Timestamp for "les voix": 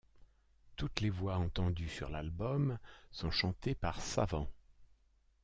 1.01-1.35